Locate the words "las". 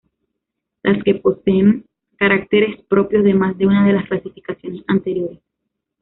0.81-1.03, 3.93-4.07